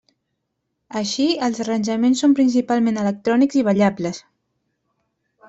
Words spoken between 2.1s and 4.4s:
són principalment electrònics i ballables.